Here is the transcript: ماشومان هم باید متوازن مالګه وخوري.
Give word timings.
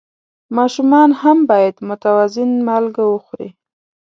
ماشومان 0.57 1.09
هم 1.21 1.37
باید 1.51 1.75
متوازن 1.89 2.51
مالګه 2.67 3.05
وخوري. 3.07 3.49